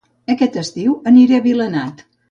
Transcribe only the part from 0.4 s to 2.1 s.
estiu aniré a Vilanant